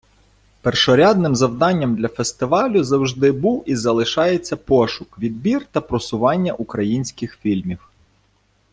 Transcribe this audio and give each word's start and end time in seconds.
Першорядним 0.61 1.35
завданням 1.35 1.95
для 1.95 2.07
фестивалю 2.07 2.83
зажди 2.83 3.31
був 3.31 3.63
і 3.69 3.75
залишається 3.75 4.57
пошук, 4.57 5.19
відбір 5.19 5.65
та 5.71 5.81
просування 5.81 6.53
українських 6.53 7.37
фільмів. 7.41 7.89